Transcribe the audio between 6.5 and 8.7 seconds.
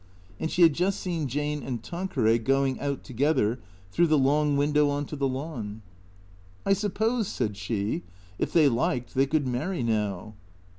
I suppose," said she," if they